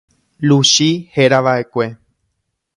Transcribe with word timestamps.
Luchi 0.47 0.87
herava'ekue. 1.15 1.87